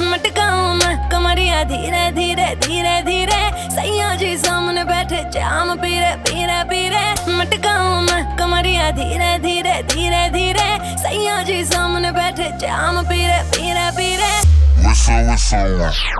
मटकाऊं 0.00 0.74
मैं 0.80 0.94
कमरिया 1.10 1.62
धीरे 1.70 2.04
धीरे 2.18 2.48
धीरे 2.66 2.94
धीरे 3.08 3.40
सैया 3.74 4.14
जी 4.20 4.36
सामने 4.44 4.84
बैठे 4.90 5.22
जाम 5.34 5.74
पीरे 5.82 6.12
पीरे 6.26 6.58
पीरे 6.70 7.04
मटकाऊं 7.38 8.00
मैं 8.08 8.20
कमरिया 8.38 8.90
धीरे 9.00 9.30
धीरे 9.46 9.74
धीरे 9.92 10.22
धीरे 10.36 10.68
सैया 11.04 11.42
जी 11.50 11.64
सामने 11.72 12.12
बैठे 12.20 12.50
जाम 12.64 13.02
पीरे 13.10 13.42
पीरे 13.56 13.90
पीरे 13.98 14.36
Listen, 14.88 15.26
listen. 15.26 15.66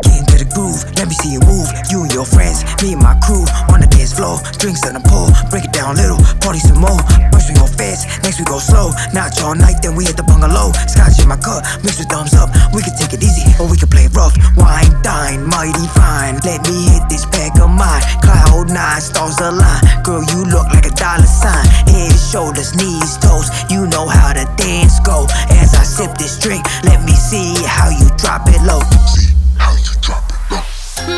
Get 0.02 0.18
into 0.18 0.36
the 0.44 0.48
groove, 0.52 0.82
let 0.98 1.06
me 1.08 1.14
see 1.14 1.30
you 1.32 1.40
move. 1.46 1.68
You 1.90 2.02
and 2.02 2.12
your 2.12 2.26
friends, 2.26 2.64
me 2.82 2.92
and 2.92 3.02
my 3.02 3.14
crew 3.24 3.46
on 3.72 3.80
the 3.80 3.86
dance 3.86 4.12
floor. 4.12 4.36
Drinks 4.58 4.82
on 4.86 4.94
the 4.98 5.00
pole, 5.08 5.30
break 5.48 5.64
it 5.64 5.72
down 5.72 5.96
little, 5.96 6.18
party 6.42 6.58
some 6.58 6.80
more. 6.82 6.98
First 7.32 7.48
we 7.48 7.54
go 7.54 7.66
fast, 7.66 8.08
next 8.24 8.38
we 8.40 8.44
go 8.44 8.58
slow. 8.58 8.90
Not 9.14 9.40
all 9.42 9.54
night, 9.54 9.80
then 9.80 9.94
we 9.96 10.04
hit 10.04 10.16
the 10.16 10.26
bungalow. 10.26 10.72
Scotch 10.90 11.22
in 11.22 11.28
my 11.28 11.38
cup, 11.38 11.64
mix 11.84 11.98
with 12.02 12.10
thumbs 12.10 12.34
up. 12.34 12.50
We 12.74 12.82
can 12.82 12.92
take 12.98 13.14
it 13.14 13.22
easy, 13.22 13.46
mighty 15.62 15.86
fine. 15.98 16.38
Let 16.44 16.66
me 16.68 16.88
hit 16.90 17.08
this 17.08 17.24
pack 17.26 17.58
of 17.60 17.70
mine. 17.70 18.02
Cloud 18.22 18.70
nine, 18.70 19.00
stars 19.00 19.38
align. 19.40 19.82
Girl, 20.02 20.22
you 20.32 20.44
look 20.44 20.66
like 20.74 20.86
a 20.86 20.94
dollar 20.94 21.26
sign. 21.26 21.64
Head, 21.92 22.14
shoulders, 22.30 22.74
knees, 22.74 23.16
toes. 23.18 23.50
You 23.70 23.86
know 23.86 24.06
how 24.06 24.32
the 24.32 24.46
dance 24.56 24.98
go. 25.00 25.26
As 25.60 25.74
I 25.74 25.84
sip 25.84 26.16
this 26.18 26.38
drink, 26.38 26.64
let 26.84 27.04
me 27.04 27.12
see 27.12 27.54
how 27.66 27.88
you 27.90 28.08
drop 28.16 28.48
it 28.48 28.62
low. 28.62 28.80
See 29.14 29.32
how 29.56 29.72
you 29.74 29.94
drop 30.02 30.24
it 30.30 30.40
low. 30.50 30.62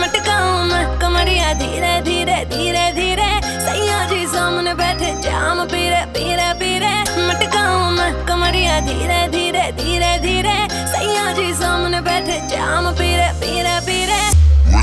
मटकाऊं 0.00 0.64
मैं 0.70 0.84
कमरिया 1.00 1.52
धीरे 1.60 1.95
धीरे 2.06 2.37
धीरे 2.52 2.84
धीरे 2.98 3.30
सैया 3.66 3.98
जी 4.10 4.27
सामने 4.32 4.74
बैठे 4.80 5.10
जाम 5.24 5.64
पीरे 5.73 6.02
पीरे 6.14 6.48
पीरे 6.60 6.92
मटकाऊं 7.28 7.91
मैं 7.96 8.12
कमरिया 8.28 8.78
धीरे 8.88 9.20
धीरे 9.34 9.64
धीरे 9.80 10.12
धीरे 10.27 10.56
सैया 10.95 11.32
जी 11.38 11.52
सामने 11.62 12.00
बैठे 12.09 12.38
जाम 12.55 12.91
पीरे 13.00 13.28
पीरे 13.41 13.77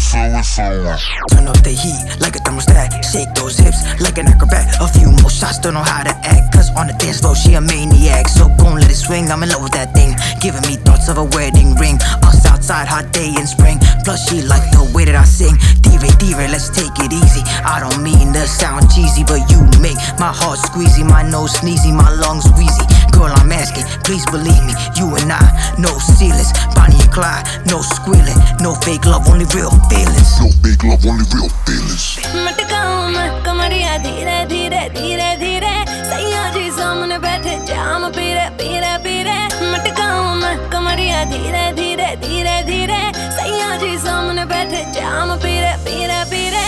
Listen, 0.02 0.32
listen. 0.34 0.98
Turn 1.30 1.46
up 1.46 1.62
the 1.62 1.70
heat 1.70 2.02
like 2.18 2.34
a 2.34 2.42
thermostat. 2.42 2.90
Shake 3.06 3.30
those 3.38 3.56
hips 3.56 3.86
like 4.02 4.18
an 4.18 4.26
acrobat. 4.26 4.66
A 4.82 4.88
few 4.90 5.08
more 5.22 5.30
shots, 5.30 5.58
don't 5.62 5.74
know 5.74 5.86
how 5.86 6.02
to 6.02 6.10
act. 6.26 6.52
Cause 6.52 6.74
on 6.74 6.88
the 6.90 6.92
dance 6.98 7.20
floor, 7.20 7.36
she 7.36 7.54
a 7.54 7.60
maniac. 7.60 8.28
So 8.28 8.50
gon' 8.58 8.82
let 8.82 8.90
it 8.90 8.98
swing, 8.98 9.30
I'm 9.30 9.42
in 9.42 9.48
love 9.48 9.62
with 9.62 9.72
that 9.72 9.94
thing. 9.94 10.18
Giving 10.42 10.66
me 10.66 10.76
thoughts 10.76 11.08
of 11.08 11.16
a 11.18 11.24
wedding 11.24 11.78
ring. 11.78 12.02
Us 12.26 12.44
outside, 12.44 12.88
hot 12.88 13.14
day 13.14 13.30
in 13.30 13.46
spring. 13.46 13.78
Plus, 14.04 14.28
she 14.28 14.42
like 14.42 14.66
the 14.74 14.84
way 14.92 15.06
that 15.06 15.14
I 15.14 15.24
sing. 15.24 15.54
Diva, 15.80 16.10
diva, 16.18 16.50
let's 16.50 16.68
take 16.68 16.92
it 16.98 17.14
easy. 17.14 17.46
I 17.62 17.78
don't 17.78 18.02
mean 18.02 18.34
to 18.34 18.44
sound 18.44 18.90
cheesy, 18.90 19.22
but 19.22 19.46
you 19.48 19.62
make 19.78 19.96
my 20.18 20.34
heart 20.34 20.58
squeezy, 20.58 21.06
my 21.06 21.22
nose 21.22 21.54
sneezy, 21.62 21.94
my 21.94 22.10
lungs 22.10 22.44
wheezy. 22.58 22.84
Girl, 23.21 23.31
I'm 23.33 23.51
asking, 23.51 23.85
please 24.05 24.25
believe 24.27 24.61
me. 24.67 24.73
You 24.97 25.15
and 25.17 25.31
I, 25.31 25.41
no 25.79 25.91
ceilings. 26.17 26.51
Bonnie 26.75 26.99
and 27.01 27.11
Clyde, 27.11 27.45
no 27.67 27.81
squealing. 27.81 28.39
No 28.61 28.75
fake 28.85 29.05
love, 29.05 29.27
only 29.27 29.45
real 29.55 29.71
feelings. 29.89 30.31
No 30.39 30.49
big 30.61 30.83
love, 30.83 31.05
only 31.05 31.25
real 31.33 31.49
feelings. 31.65 32.05
मटकाऊं 32.45 33.09
मैं 33.15 33.29
कमरिया 33.45 33.97
धीरे 34.05 34.37
धीरे 34.53 34.81
धीरे 34.97 35.29
धीरे 35.43 35.73
सैया 36.11 36.43
जी 36.55 36.69
सामने 36.77 37.17
बैठे 37.25 37.55
जाम 37.69 38.07
पीरे 38.17 38.45
पीरे 38.59 38.93
पीरे 39.05 39.37
मटकाऊं 39.73 40.35
मैं 40.41 40.55
कमरिया 40.73 41.23
धीरे 41.33 41.65
धीरे 41.79 42.09
धीरे 42.25 42.55
धीरे 42.69 43.01
सैया 43.39 43.75
जी 43.83 43.97
सामने 44.05 44.45
बैठे 44.53 44.81
जाम 44.99 45.35
पीरे 45.45 45.73
पीरे 45.87 46.23
पीरे 46.33 46.65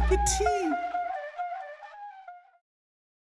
petite. 0.09 0.68